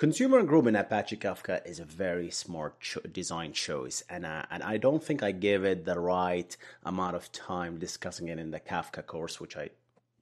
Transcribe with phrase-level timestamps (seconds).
[0.00, 4.78] Consumer group in Apache Kafka is a very smart cho- design choice, and and I
[4.78, 9.04] don't think I gave it the right amount of time discussing it in the Kafka
[9.04, 9.68] course, which I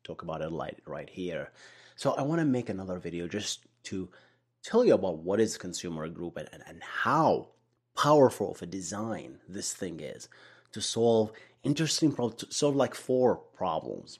[0.02, 1.52] talk about it right right here.
[1.94, 4.08] So I want to make another video just to
[4.64, 7.50] tell you about what is consumer group and, and, how
[7.96, 10.28] powerful of a design this thing is
[10.72, 11.30] to solve
[11.62, 14.18] interesting problems, solve like four problems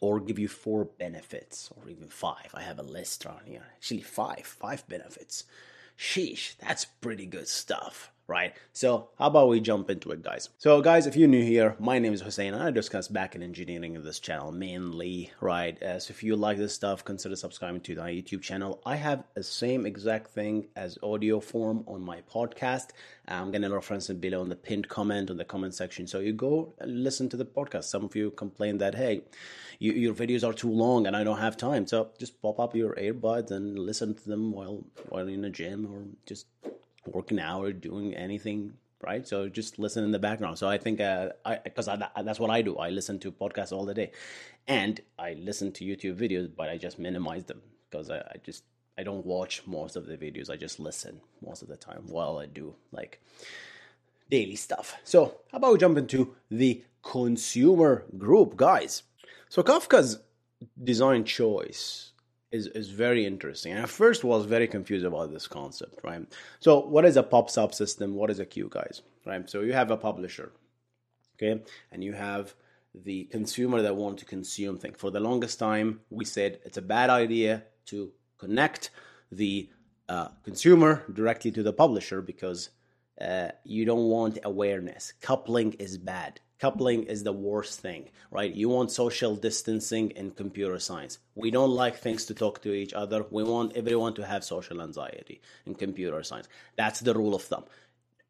[0.00, 2.50] or give you four benefits or even five.
[2.54, 3.66] I have a list around here.
[3.76, 5.44] Actually, five, five benefits.
[5.98, 8.54] Sheesh, that's pretty good stuff right?
[8.72, 10.50] So how about we jump into it, guys?
[10.58, 13.96] So guys, if you're new here, my name is Hussein and I discuss backend engineering
[13.96, 15.82] in this channel mainly, right?
[15.82, 18.80] Uh, so if you like this stuff, consider subscribing to my YouTube channel.
[18.86, 22.90] I have the same exact thing as audio form on my podcast.
[23.26, 26.06] I'm to reference it below in the pinned comment on the comment section.
[26.06, 27.84] So you go listen to the podcast.
[27.84, 29.22] Some of you complain that, hey,
[29.80, 31.84] you, your videos are too long and I don't have time.
[31.88, 35.86] So just pop up your earbuds and listen to them while, while in a gym
[35.92, 36.46] or just
[37.06, 39.26] working out or doing anything right?
[39.26, 40.58] So just listen in the background.
[40.58, 42.76] So i think uh, i because that's what i do.
[42.76, 44.12] I listen to podcasts all the day.
[44.68, 48.64] And i listen to youtube videos but i just minimize them because I, I just
[48.98, 50.50] i don't watch most of the videos.
[50.50, 53.20] I just listen most of the time while i do like
[54.30, 54.96] daily stuff.
[55.04, 59.02] So how about we jump into the consumer group guys?
[59.48, 60.20] So kafka's
[60.82, 62.09] design choice
[62.52, 63.72] is, is very interesting.
[63.72, 66.22] And I first was very confused about this concept, right?
[66.58, 68.14] So what is a pub system?
[68.14, 69.02] What is a queue, guys?
[69.24, 69.48] Right?
[69.48, 70.52] So you have a publisher,
[71.36, 71.62] okay?
[71.92, 72.54] And you have
[72.94, 74.96] the consumer that want to consume things.
[74.98, 78.90] For the longest time, we said it's a bad idea to connect
[79.30, 79.70] the
[80.08, 82.70] uh, consumer directly to the publisher because
[83.20, 85.12] uh, you don't want awareness.
[85.20, 88.54] Coupling is bad coupling is the worst thing, right?
[88.54, 91.18] You want social distancing in computer science.
[91.34, 93.24] We don't like things to talk to each other.
[93.30, 96.48] We want everyone to have social anxiety in computer science.
[96.76, 97.64] That's the rule of thumb.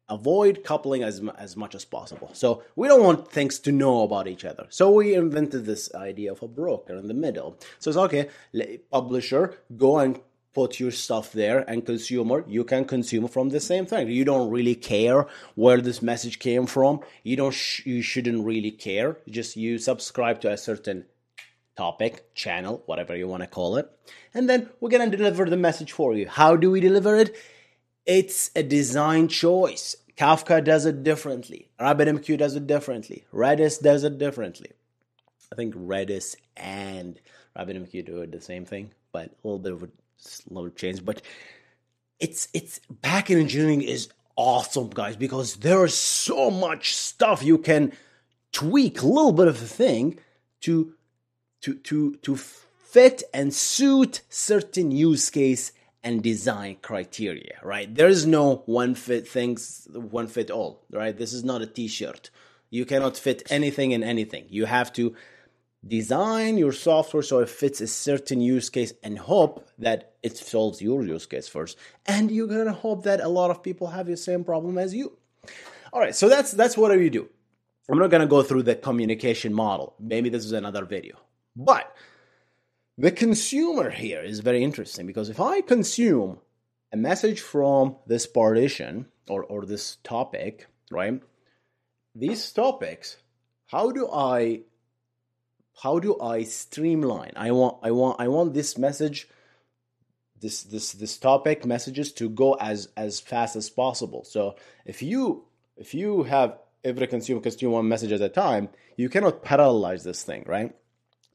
[0.09, 2.29] Avoid coupling as, as much as possible.
[2.33, 4.65] So we don't want things to know about each other.
[4.69, 7.57] So we invented this idea of a broker in the middle.
[7.79, 8.29] So it's okay,
[8.91, 10.19] publisher, go and
[10.53, 14.09] put your stuff there and consumer you can consume from the same thing.
[14.09, 17.01] You don't really care where this message came from.
[17.23, 19.17] You don't sh- you shouldn't really care.
[19.29, 21.05] Just you subscribe to a certain
[21.77, 23.89] topic channel whatever you want to call it
[24.33, 26.27] and then we're going to deliver the message for you.
[26.27, 27.33] How do we deliver it?
[28.05, 29.95] It's a design choice.
[30.17, 31.69] Kafka does it differently.
[31.79, 33.23] Rabbitmq does it differently.
[33.33, 34.71] Redis does it differently.
[35.51, 37.19] I think redis and
[37.57, 39.89] rabbitmq do it the same thing but a little bit of a
[40.49, 41.21] little change, but
[42.19, 47.91] it's it's backend engineering is awesome, guys, because there is so much stuff you can
[48.51, 50.19] tweak a little bit of a thing
[50.61, 50.93] to
[51.61, 55.71] to to to fit and suit certain use case
[56.03, 57.93] and design criteria, right?
[57.93, 61.15] There is no one fit things, one fit all, right?
[61.15, 62.31] This is not a t-shirt.
[62.69, 64.45] You cannot fit anything in anything.
[64.49, 65.15] You have to
[65.85, 70.81] design your software so it fits a certain use case and hope that it solves
[70.81, 71.77] your use case first.
[72.05, 74.93] And you're going to hope that a lot of people have the same problem as
[74.93, 75.17] you.
[75.91, 77.29] All right so that's that's what you do.
[77.89, 79.95] I'm not going to go through the communication model.
[79.99, 81.17] Maybe this is another video.
[81.55, 81.93] But
[82.97, 86.37] the consumer here is very interesting because if i consume
[86.93, 91.21] a message from this partition or, or this topic right
[92.13, 93.17] these topics
[93.67, 94.61] how do i
[95.81, 97.33] how do I streamline?
[97.35, 99.27] I want I want I want this message
[100.41, 104.23] this this this topic messages to go as as fast as possible.
[104.23, 105.45] So if you
[105.77, 110.23] if you have every consumer consume one message at a time, you cannot parallelize this
[110.23, 110.75] thing, right?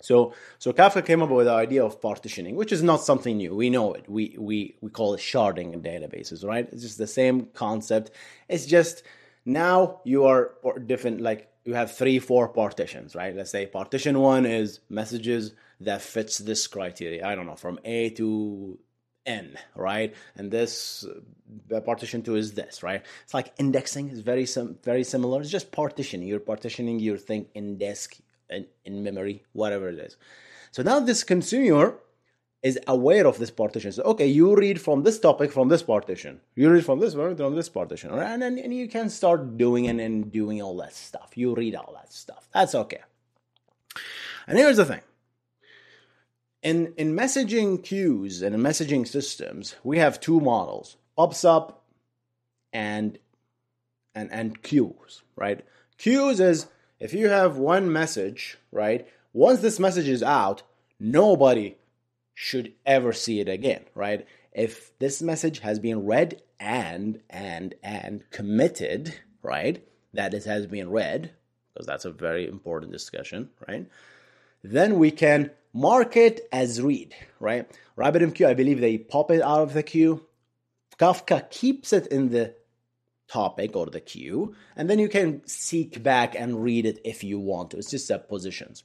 [0.02, 3.54] So so Kafka came up with the idea of partitioning, which is not something new.
[3.54, 4.08] We know it.
[4.08, 6.68] We we we call it sharding in databases, right?
[6.70, 8.10] It's just the same concept.
[8.48, 9.02] It's just
[9.46, 10.52] now you are
[10.84, 13.34] different like you have three, four partitions, right?
[13.34, 17.26] Let's say partition one is messages that fits this criteria.
[17.26, 18.78] I don't know, from A to
[19.24, 20.14] n, right?
[20.36, 21.04] And this
[21.72, 23.04] uh, partition two is this, right?
[23.24, 25.40] It's like indexing is very sim- very similar.
[25.40, 26.28] It's just partitioning.
[26.28, 28.16] You're partitioning your thing in disk,
[28.50, 30.16] in, in memory, whatever it is.
[30.70, 31.98] So now this consumer
[32.66, 33.92] is aware of this partition.
[33.92, 36.40] So okay, you read from this topic from this partition.
[36.56, 38.26] You read from this one from this partition, right?
[38.32, 41.36] and then and you can start doing and, and doing all that stuff.
[41.36, 42.48] You read all that stuff.
[42.52, 43.02] That's okay.
[44.48, 45.02] And here's the thing
[46.62, 51.72] in in messaging queues and in messaging systems, we have two models: PubSub
[52.72, 53.16] and
[54.12, 55.64] and and queues, right?
[55.98, 56.66] Queues is
[56.98, 59.06] if you have one message, right?
[59.32, 60.62] Once this message is out,
[60.98, 61.76] nobody
[62.36, 64.26] should ever see it again, right?
[64.52, 69.82] If this message has been read and and and committed, right?
[70.12, 71.32] That it has been read,
[71.72, 73.86] because that's a very important discussion, right?
[74.62, 77.70] Then we can mark it as read, right?
[77.96, 80.26] RabbitMQ, I believe they pop it out of the queue.
[80.98, 82.54] Kafka keeps it in the
[83.28, 87.40] topic or the queue, and then you can seek back and read it if you
[87.40, 87.78] want to.
[87.78, 88.84] It's just set positions.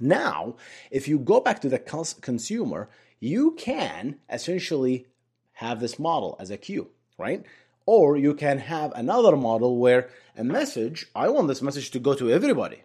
[0.00, 0.56] Now,
[0.90, 2.88] if you go back to the consumer,
[3.20, 5.06] you can essentially
[5.52, 7.44] have this model as a queue, right?
[7.86, 12.14] Or you can have another model where a message, I want this message to go
[12.14, 12.82] to everybody.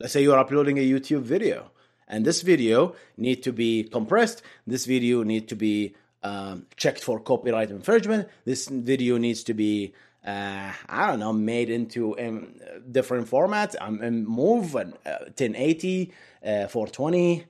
[0.00, 1.70] Let's say you're uploading a YouTube video
[2.08, 4.42] and this video need to be compressed.
[4.66, 8.28] This video need to be um, checked for copyright infringement.
[8.44, 9.94] This video needs to be
[10.26, 12.54] uh, I don't know, made into um,
[12.90, 13.74] different formats.
[13.80, 16.12] I'm um, move and uh, 1080,
[16.44, 17.44] uh, 420,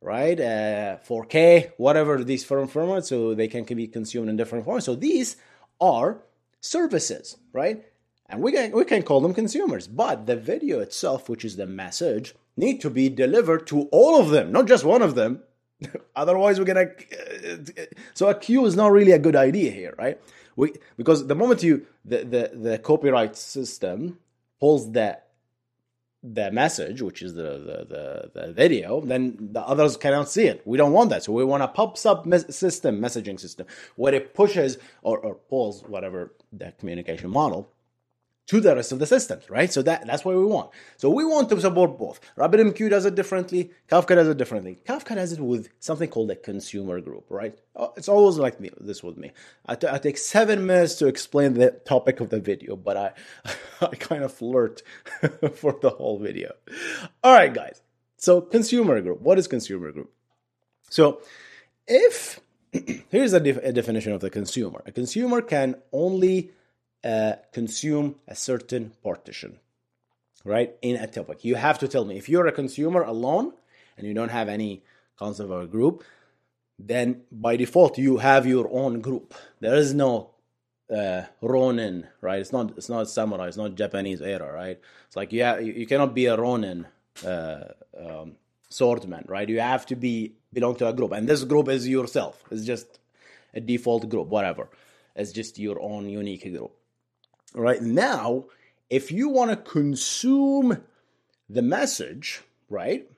[0.00, 0.38] right?
[0.38, 4.82] Uh, 4K, whatever these firm formats, so they can be consumed in different formats.
[4.82, 5.36] So these
[5.80, 6.18] are
[6.60, 7.84] services, right?
[8.28, 9.86] And we can we can call them consumers.
[9.86, 14.30] But the video itself, which is the message, need to be delivered to all of
[14.30, 15.42] them, not just one of them.
[16.16, 16.90] Otherwise, we're gonna.
[18.14, 20.20] So a queue is not really a good idea here, right?
[20.56, 24.18] We because the moment you the the, the copyright system
[24.58, 25.18] pulls the
[26.22, 30.60] the message, which is the, the, the, the, video, then the others cannot see it.
[30.64, 31.22] We don't want that.
[31.22, 35.82] So we want a PubSub mes- system, messaging system, where it pushes or, or pulls
[35.84, 37.70] whatever the communication model
[38.46, 39.72] to the rest of the system, right?
[39.72, 40.70] So that, that's what we want.
[40.96, 42.20] So we want to support both.
[42.36, 43.70] RabbitMQ does it differently.
[43.88, 44.78] Kafka does it differently.
[44.86, 47.58] Kafka does it with something called a consumer group, right?
[47.74, 49.32] Oh, it's always like me, this with me.
[49.66, 53.12] I, t- I take seven minutes to explain the topic of the video, but I,
[53.80, 54.82] I kind of flirt
[55.54, 56.52] for the whole video.
[57.24, 57.82] All right, guys.
[58.16, 59.20] So consumer group.
[59.20, 60.12] What is consumer group?
[60.88, 61.20] So
[61.86, 62.40] if
[63.08, 64.82] here's a, def- a definition of the consumer.
[64.86, 66.52] A consumer can only
[67.04, 69.58] uh, consume a certain partition,
[70.44, 70.74] right?
[70.82, 71.44] In a topic.
[71.44, 73.52] You have to tell me if you're a consumer alone
[73.96, 74.82] and you don't have any
[75.16, 76.04] concept of a group,
[76.78, 79.34] then by default you have your own group.
[79.60, 80.30] There is no
[80.94, 82.40] uh, Ronin, right?
[82.40, 84.78] It's not it's not samurai, it's not Japanese era, right?
[85.06, 86.86] It's like yeah, you, you cannot be a Ronin
[87.24, 87.64] uh,
[87.98, 88.36] um,
[88.70, 89.48] swordman, right?
[89.48, 92.42] You have to be belong to a group, and this group is yourself.
[92.50, 92.98] It's just
[93.54, 94.68] a default group, whatever.
[95.14, 96.75] It's just your own unique group.
[97.54, 98.46] Right now,
[98.90, 100.82] if you want to consume
[101.48, 103.08] the message, right,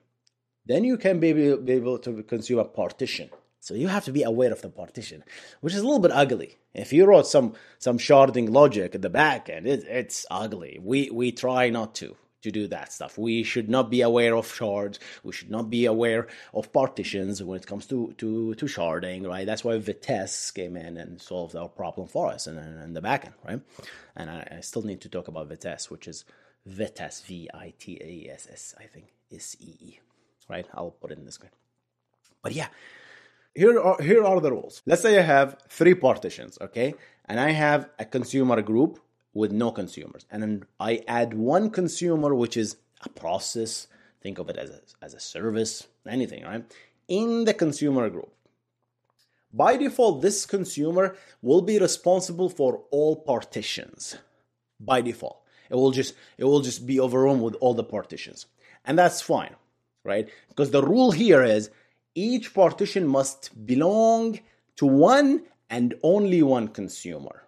[0.65, 3.29] then you can be, be able to consume a partition.
[3.59, 5.23] So you have to be aware of the partition,
[5.61, 6.57] which is a little bit ugly.
[6.73, 10.79] If you wrote some some sharding logic at the back end, it, it's ugly.
[10.81, 13.17] We we try not to to do that stuff.
[13.17, 14.99] We should not be aware of shards.
[15.23, 19.45] We should not be aware of partitions when it comes to to, to sharding, right?
[19.45, 23.61] That's why Vitess came in and solved our problem for us in, the backend, right?
[24.15, 26.25] And I, I, still need to talk about Vitess, which is
[26.67, 29.99] Vitess, V I T A S S, I think, S E E,
[30.49, 30.65] right?
[30.73, 31.51] I'll put it in the screen.
[32.41, 32.67] But yeah,
[33.53, 34.81] here are here are the rules.
[34.85, 36.93] Let's say I have three partitions, okay,
[37.25, 38.99] and I have a consumer group
[39.33, 40.25] with no consumers.
[40.31, 43.87] And then I add one consumer, which is a process.
[44.21, 46.65] Think of it as a, as a service, anything, right?
[47.07, 48.33] In the consumer group.
[49.51, 54.17] By default, this consumer will be responsible for all partitions.
[54.79, 58.45] By default, it will just it will just be overrun with all the partitions,
[58.85, 59.55] and that's fine,
[60.05, 60.29] right?
[60.49, 61.71] Because the rule here is
[62.15, 64.39] each partition must belong
[64.77, 67.43] to one and only one consumer.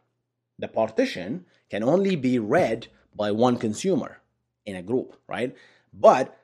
[0.59, 4.19] The partition can only be read by one consumer
[4.65, 5.55] in a group, right?
[5.93, 6.37] But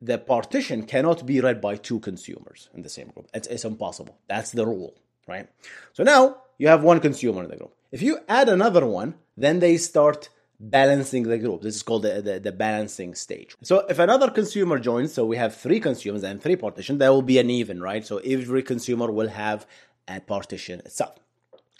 [0.00, 3.26] the partition cannot be read by two consumers in the same group.
[3.34, 4.16] It's, it's impossible.
[4.28, 4.94] That's the rule,
[5.26, 5.48] right?
[5.92, 7.74] So now you have one consumer in the group.
[7.90, 10.28] If you add another one, then they start
[10.60, 11.62] balancing the group.
[11.62, 13.56] This is called the, the, the, balancing stage.
[13.62, 17.22] So if another consumer joins, so we have three consumers and three partitions, that will
[17.22, 18.06] be an even, right?
[18.06, 19.66] So every consumer will have
[20.06, 21.16] a partition itself.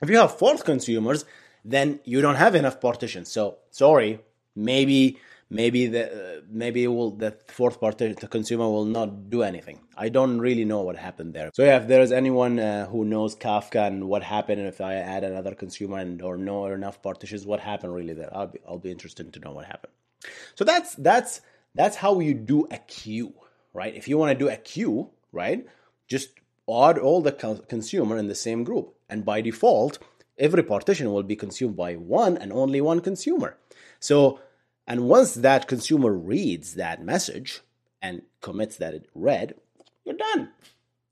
[0.02, 1.24] If you have four consumers,
[1.64, 3.30] then you don't have enough partitions.
[3.30, 4.20] So sorry,
[4.54, 5.18] maybe
[5.50, 9.80] maybe the uh, maybe will the fourth party the consumer will not do anything.
[9.96, 11.50] I don't really know what happened there.
[11.54, 15.24] So yeah if there's anyone uh, who knows kafka and what happened if i add
[15.24, 18.34] another consumer and or know enough partitions what happened really there?
[18.34, 19.92] I'll be i'll be interested to know what happened.
[20.54, 21.40] So that's that's
[21.74, 23.34] that's how you do a queue
[23.74, 23.94] right?
[23.94, 25.66] If you want to do a queue right
[26.08, 26.30] just
[26.68, 27.32] add all the
[27.68, 28.94] consumer in the same group.
[29.08, 29.98] And by default
[30.38, 33.56] every partition will be consumed by one and only one consumer
[34.00, 34.40] so
[34.86, 37.60] and once that consumer reads that message
[38.00, 39.54] and commits that it read,
[40.04, 40.50] you're done.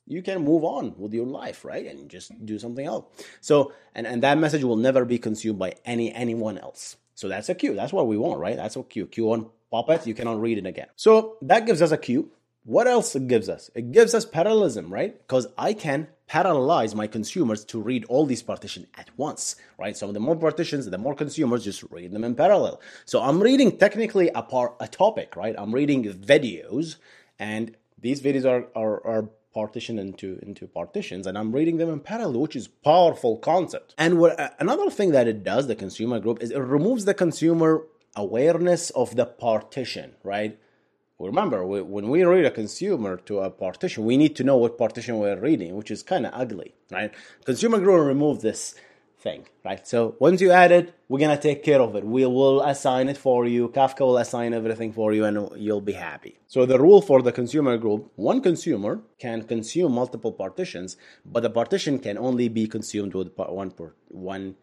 [0.06, 1.86] You can move on with your life, right?
[1.86, 3.06] And just do something else.
[3.40, 6.96] So, and, and that message will never be consumed by any anyone else.
[7.14, 7.76] So that's a queue.
[7.76, 8.56] That's what we want, right?
[8.56, 9.06] That's a queue.
[9.06, 10.88] Queue on Puppet, you cannot read it again.
[10.96, 12.30] So that gives us a queue.
[12.70, 13.68] What else it gives us?
[13.74, 15.18] It gives us parallelism, right?
[15.18, 19.96] Because I can parallelize my consumers to read all these partitions at once, right?
[19.96, 22.80] So the more partitions, the more consumers just read them in parallel.
[23.06, 24.46] So I'm reading technically a,
[24.78, 25.56] a topic, right?
[25.58, 26.94] I'm reading videos,
[27.40, 31.98] and these videos are, are, are partitioned into into partitions and i'm reading them in
[31.98, 36.20] parallel which is powerful concept and what uh, another thing that it does the consumer
[36.20, 37.84] group is it removes the consumer
[38.14, 40.56] awareness of the partition right
[41.26, 45.18] remember when we read a consumer to a partition we need to know what partition
[45.18, 47.12] we're reading which is kind of ugly right?
[47.44, 48.74] Consumer group remove this
[49.18, 49.86] thing right?
[49.86, 52.04] So once you add it we're to take care of it.
[52.04, 53.68] We will assign it for you.
[53.68, 56.38] Kafka will assign everything for you and you'll be happy.
[56.46, 60.96] So the rule for the consumer group one consumer can consume multiple partitions
[61.26, 63.72] but the partition can only be consumed with one
[64.08, 64.54] one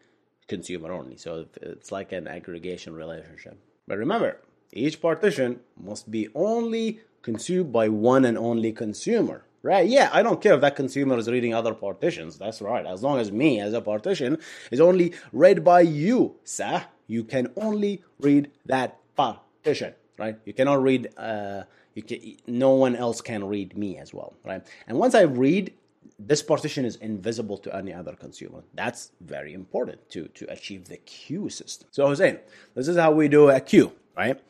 [0.48, 1.16] consumer only.
[1.16, 3.58] So it's like an aggregation relationship.
[3.86, 4.40] But remember
[4.72, 9.44] each partition must be only consumed by one and only consumer.
[9.62, 9.88] Right?
[9.88, 12.38] Yeah, I don't care if that consumer is reading other partitions.
[12.38, 12.86] That's right.
[12.86, 14.38] As long as me as a partition
[14.70, 19.94] is only read by you, sir, you can only read that partition.
[20.16, 20.38] Right?
[20.44, 21.08] You cannot read.
[21.16, 24.34] Uh, you can, no one else can read me as well.
[24.44, 24.64] Right?
[24.86, 25.72] And once I read
[26.18, 28.62] this partition is invisible to any other consumer.
[28.74, 31.88] That's very important to, to achieve the queue system.
[31.92, 32.38] So saying,
[32.74, 34.40] this is how we do a queue, right?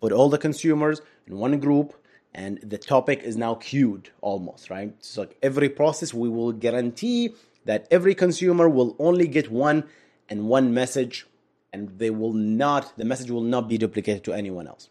[0.00, 1.94] Put all the consumers in one group
[2.34, 4.94] and the topic is now queued almost, right?
[5.00, 9.84] So like every process, we will guarantee that every consumer will only get one
[10.28, 11.26] and one message
[11.72, 14.88] and they will not, the message will not be duplicated to anyone else,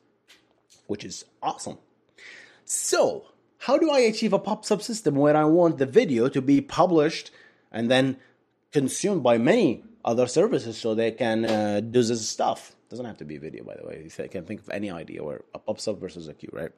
[0.87, 1.77] which is awesome.
[2.65, 3.25] So,
[3.59, 7.31] how do I achieve a pub-sub system where I want the video to be published
[7.71, 8.17] and then
[8.71, 12.75] consumed by many other services so they can uh, do this stuff?
[12.89, 14.01] Doesn't have to be video, by the way.
[14.03, 16.71] You can think of any idea where a pub sub versus a queue, right?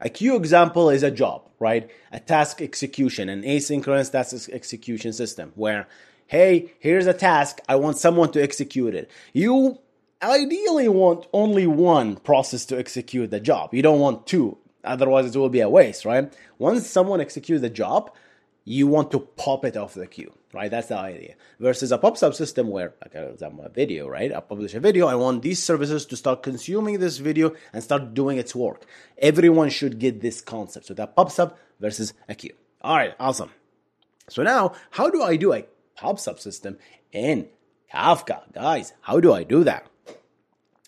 [0.00, 1.90] A queue example is a job, right?
[2.12, 5.88] A task execution, an asynchronous task execution system where,
[6.28, 9.10] hey, here's a task, I want someone to execute it.
[9.32, 9.80] You
[10.22, 13.74] ideally want only one process to execute the job.
[13.74, 16.32] You don't want two, otherwise it will be a waste, right?
[16.58, 18.12] Once someone executes the job,
[18.64, 20.70] you want to pop it off the queue right?
[20.70, 21.34] That's the idea.
[21.58, 24.32] Versus a pub sub system where, like for example, a video, right?
[24.32, 25.08] I publish a video.
[25.08, 28.86] I want these services to start consuming this video and start doing its work.
[29.18, 30.86] Everyone should get this concept.
[30.86, 32.54] So that pub sub versus a queue.
[32.80, 33.50] All right, awesome.
[34.28, 36.78] So now, how do I do a pub sub system
[37.12, 37.48] in
[37.92, 38.52] Kafka?
[38.52, 39.86] Guys, how do I do that?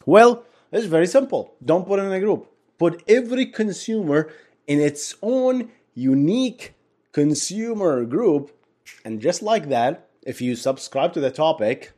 [0.07, 1.55] Well, it's very simple.
[1.65, 2.51] Don't put it in a group.
[2.79, 4.31] Put every consumer
[4.67, 6.75] in its own unique
[7.13, 8.56] consumer group
[9.05, 11.93] and just like that, if you subscribe to the topic,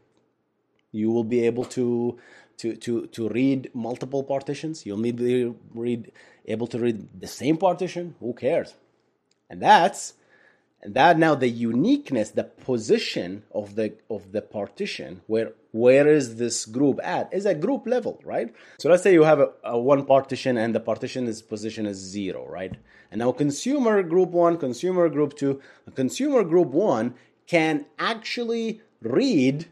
[0.92, 2.18] you will be able to
[2.58, 4.84] to to to read multiple partitions.
[4.84, 6.12] You'll be read
[6.46, 8.14] able to read the same partition.
[8.20, 8.74] Who cares?
[9.50, 10.14] And that's
[10.82, 16.36] and that now the uniqueness, the position of the of the partition, where where is
[16.36, 18.54] this group at, is a group level, right?
[18.78, 21.96] So let's say you have a, a one partition and the partition is position is
[21.96, 22.74] zero, right?
[23.10, 25.60] And now consumer group one, consumer group two,
[25.94, 27.14] consumer group one
[27.46, 29.66] can actually read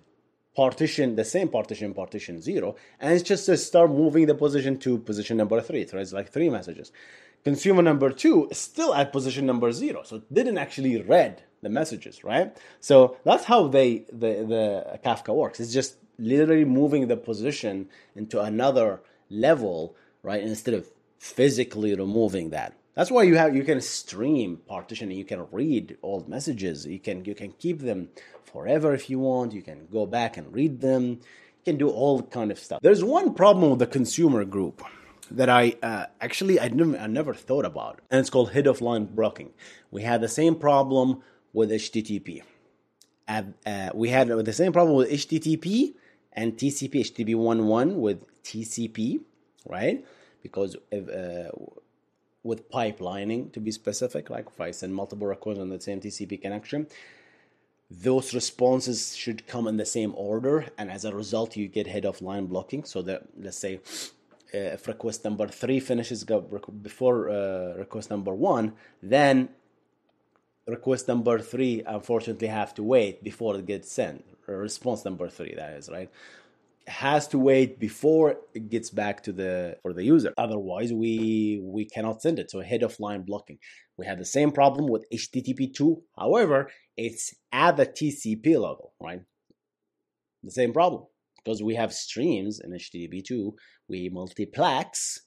[0.57, 4.99] partition, the same partition, partition zero, and it's just to start moving the position to
[4.99, 5.87] position number three.
[5.87, 6.91] So it's like three messages.
[7.47, 11.69] Consumer number two is still at position number zero, so it didn't actually read the
[11.69, 12.57] messages, right?
[12.81, 15.61] So that's how they the the Kafka works.
[15.61, 19.01] It's just literally moving the position into another
[19.31, 20.43] level, right?
[20.43, 20.89] Instead of
[21.21, 22.75] physically removing that.
[22.97, 25.17] That's why you have you can stream partitioning.
[25.17, 26.85] You can read old messages.
[26.85, 28.09] You can you can keep them
[28.43, 29.53] forever if you want.
[29.53, 31.21] You can go back and read them.
[31.59, 32.81] You can do all kind of stuff.
[32.83, 34.83] There's one problem with the consumer group
[35.31, 38.81] that I uh, actually I never, I never thought about, and it's called head of
[38.81, 39.51] line blocking.
[39.91, 42.43] We had the same problem with HTTP.
[43.29, 45.95] Uh, uh, we had the same problem with HTTP
[46.33, 49.21] and TCP, HTTP 1.1 with TCP,
[49.67, 50.05] right?
[50.43, 51.51] Because if, uh,
[52.45, 56.41] with pipelining, to be specific, like if I send multiple requests on the same TCP
[56.41, 56.87] connection,
[57.91, 62.05] those responses should come in the same order, and as a result, you get head
[62.05, 62.85] of line blocking.
[62.85, 63.81] So that let's say
[64.55, 66.25] uh, if request number three finishes
[66.83, 69.49] before uh, request number one, then
[70.67, 74.25] request number three unfortunately have to wait before it gets sent.
[74.47, 76.11] Response number three, that is right,
[76.87, 80.33] has to wait before it gets back to the for the user.
[80.39, 82.51] Otherwise, we we cannot send it.
[82.51, 83.59] So head of line blocking.
[83.97, 86.03] We have the same problem with HTTP two.
[86.17, 89.23] However, it's at the TCP level, right?
[90.45, 91.07] The same problem
[91.47, 93.55] because we have streams in HTTP two.
[93.89, 95.21] We multiplex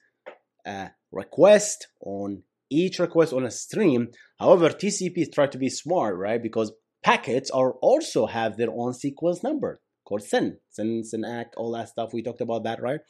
[0.66, 4.08] a request on each request on a stream.
[4.38, 6.42] However, TCP try to be smart, right?
[6.42, 6.72] Because
[7.02, 12.12] packets are also have their own sequence number called SYN, SYN, SYN-ACK, all that stuff.
[12.12, 13.00] We talked about that, right?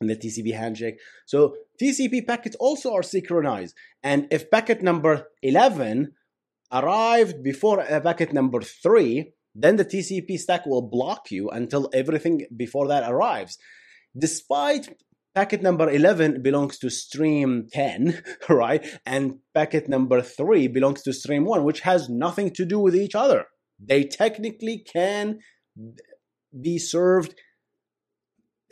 [0.00, 1.00] And the TCP handshake.
[1.24, 3.74] So TCP packets also are synchronized.
[4.02, 6.12] And if packet number 11
[6.70, 12.46] arrived before uh, packet number 3, then the TCP stack will block you until everything
[12.56, 13.58] before that arrives.
[14.16, 14.88] Despite
[15.34, 18.84] packet number 11 belongs to stream 10, right?
[19.06, 23.14] And packet number 3 belongs to stream 1, which has nothing to do with each
[23.14, 23.46] other.
[23.78, 25.38] They technically can
[26.60, 27.34] be served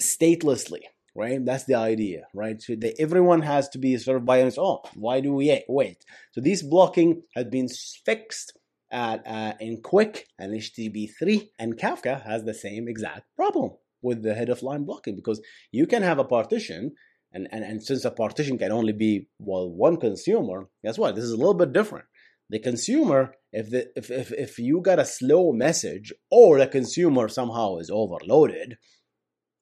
[0.01, 0.81] statelessly,
[1.15, 1.45] right?
[1.45, 2.61] That's the idea, right?
[2.61, 4.79] So they, everyone has to be served by its own.
[4.95, 6.05] Why do we wait?
[6.33, 7.69] So this blocking has been
[8.05, 8.56] fixed
[8.91, 14.35] at uh, in QUIC and HTTP3, and Kafka has the same exact problem with the
[14.35, 15.41] head of line blocking because
[15.73, 16.95] you can have a partition.
[17.33, 21.17] And, and, and since a partition can only be well one consumer, guess what?
[21.17, 22.07] This is a little bit different
[22.49, 27.29] the consumer if the if, if if you got a slow message or the consumer
[27.29, 28.77] somehow is overloaded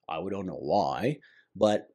[0.08, 1.16] i don't know why
[1.56, 1.88] but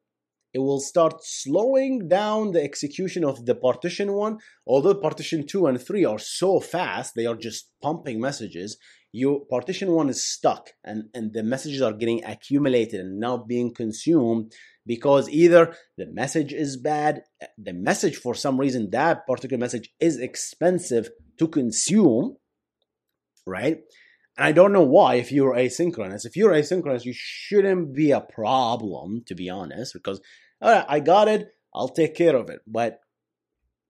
[0.52, 5.80] it will start slowing down the execution of the partition one although partition 2 and
[5.80, 8.76] 3 are so fast they are just pumping messages
[9.12, 13.74] you partition 1 is stuck and and the messages are getting accumulated and now being
[13.74, 14.52] consumed
[14.86, 17.22] because either the message is bad,
[17.56, 22.36] the message for some reason, that particular message is expensive to consume,
[23.46, 23.78] right?
[24.36, 26.24] And I don't know why if you're asynchronous.
[26.24, 30.20] If you're asynchronous, you shouldn't be a problem, to be honest, because
[30.62, 32.60] all right, I got it, I'll take care of it.
[32.66, 33.00] But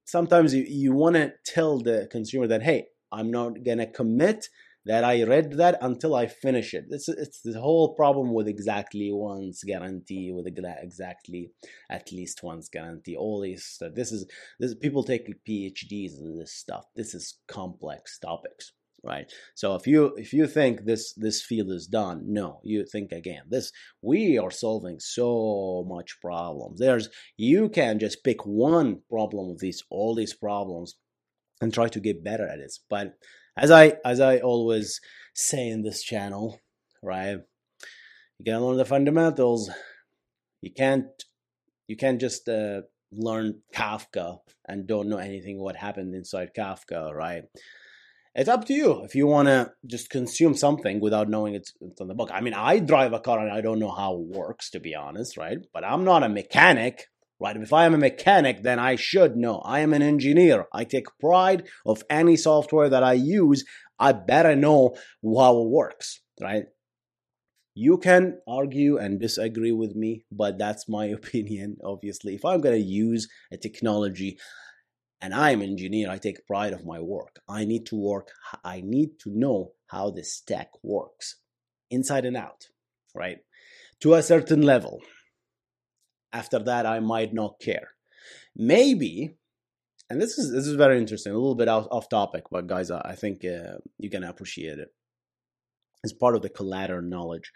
[0.05, 4.49] sometimes you, you want to tell the consumer that, hey, I'm not going to commit
[4.87, 6.87] that I read that until I finish it.
[6.89, 11.51] It's it's the whole problem with exactly once guarantee, with exactly
[11.91, 13.17] at least once guarantee.
[13.17, 13.93] All stuff.
[13.95, 14.27] This is
[14.59, 16.87] this people take PhDs in this stuff.
[16.97, 18.73] This is complex topics,
[19.03, 19.31] right?
[19.55, 23.43] So if you if you think this this field is done, no, you think again.
[23.49, 26.79] This we are solving so much problems.
[26.79, 30.97] There's you can just pick one problem of these all these problems
[31.61, 33.15] and try to get better at it, but
[33.57, 35.01] as I as I always
[35.35, 36.61] say in this channel,
[37.03, 37.39] right?
[38.39, 39.71] You gotta learn the fundamentals.
[40.63, 41.07] You can't
[41.89, 42.83] you can't just uh,
[43.13, 47.45] learn Kafka and don't know anything what happened inside Kafka, right?
[48.35, 52.01] It's up to you if you want to just consume something without knowing it's, it's
[52.01, 52.31] on the book.
[52.33, 54.95] I mean, I drive a car and I don't know how it works, to be
[54.95, 55.59] honest, right?
[55.73, 57.09] But I'm not a mechanic
[57.41, 57.57] right?
[57.57, 59.61] If I am a mechanic, then I should know.
[59.65, 60.67] I am an engineer.
[60.73, 63.65] I take pride of any software that I use.
[63.99, 66.65] I better know how it works, right?
[67.75, 72.35] You can argue and disagree with me, but that's my opinion, obviously.
[72.35, 74.39] If I'm going to use a technology
[75.21, 77.41] and I'm an engineer, I take pride of my work.
[77.49, 78.31] I need to work,
[78.65, 81.37] I need to know how the stack works
[81.91, 82.69] inside and out,
[83.15, 83.39] right?
[84.01, 85.01] To a certain level
[86.33, 87.91] after that i might not care
[88.57, 89.37] maybe
[90.09, 93.01] and this is this is very interesting a little bit off, topic but guys i,
[93.05, 94.93] I think uh, you're gonna appreciate it
[96.03, 97.53] it's part of the collateral knowledge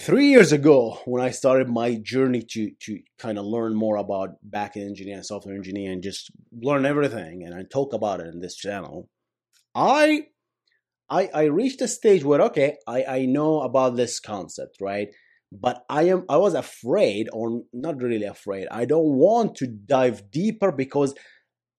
[0.00, 4.36] three years ago when i started my journey to to kind of learn more about
[4.48, 8.40] backend engineering and software engineering and just learn everything and i talk about it in
[8.40, 9.08] this channel
[9.74, 10.26] i
[11.12, 15.08] I, I reached a stage where okay I, I know about this concept right
[15.50, 20.30] but i am i was afraid or not really afraid i don't want to dive
[20.30, 21.14] deeper because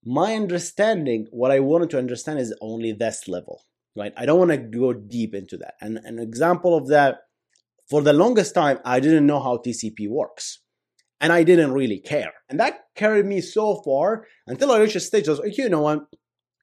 [0.04, 3.62] my understanding what i wanted to understand is only this level
[3.96, 4.12] right?
[4.16, 5.74] I don't want to go deep into that.
[5.80, 7.18] And an example of that,
[7.88, 10.60] for the longest time, I didn't know how TCP works.
[11.20, 12.32] And I didn't really care.
[12.48, 15.68] And that carried me so far until I reached a stage I was like, you
[15.68, 16.00] know what?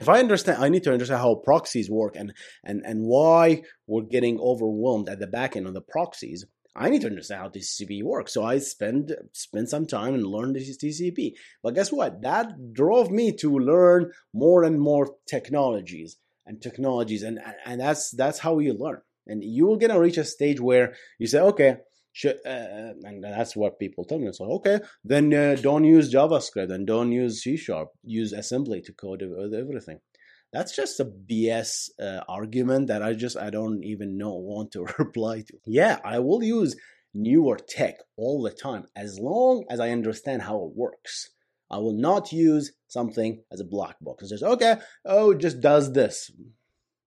[0.01, 4.03] If I understand, I need to understand how proxies work and, and, and why we're
[4.03, 6.45] getting overwhelmed at the back end of the proxies.
[6.75, 8.34] I need to understand how TCP works.
[8.34, 11.34] So I spend spend some time and learn this TCP.
[11.63, 12.21] But guess what?
[12.21, 18.39] That drove me to learn more and more technologies and technologies, and and that's that's
[18.39, 19.01] how you learn.
[19.30, 21.78] And you will gonna reach a stage where you say, okay,
[22.26, 24.30] uh, and that's what people tell me.
[24.34, 27.89] So okay, then uh, don't use JavaScript and don't use C sharp.
[28.04, 30.00] Use assembly to code everything.
[30.52, 34.86] That's just a BS uh, argument that I just I don't even know want to
[34.98, 35.54] reply to.
[35.65, 36.76] Yeah, I will use
[37.13, 41.30] newer tech all the time as long as I understand how it works.
[41.72, 44.24] I will not use something as a black box.
[44.24, 46.32] It's just okay, oh, it just does this.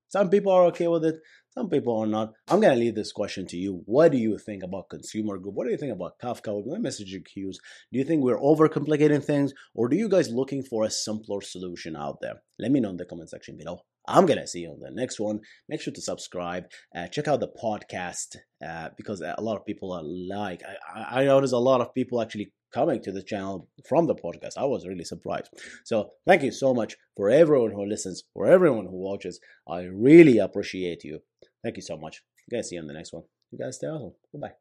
[0.09, 1.17] Some people are okay with it.
[1.55, 2.33] Some people are not.
[2.49, 3.83] I'm going to leave this question to you.
[3.85, 5.55] What do you think about consumer group?
[5.55, 6.65] What do you think about Kafka?
[6.65, 7.59] What message queues?
[7.93, 11.95] Do you think we're overcomplicating things or do you guys looking for a simpler solution
[11.95, 12.43] out there?
[12.59, 13.83] Let me know in the comment section below.
[14.07, 15.41] I'm going to see you on the next one.
[15.69, 16.65] Make sure to subscribe.
[16.95, 18.37] Uh, check out the podcast
[18.67, 20.63] uh, because a lot of people are like,
[20.95, 24.57] I, I notice a lot of people actually coming to the channel from the podcast.
[24.57, 25.51] I was really surprised.
[25.85, 29.41] So thank you so much for everyone who listens, for everyone who watches.
[29.69, 31.21] I really appreciate you.
[31.63, 32.23] Thank you so much.
[32.49, 33.25] You guys see you on the next one.
[33.51, 34.15] You guys stay awesome.
[34.33, 34.53] Goodbye.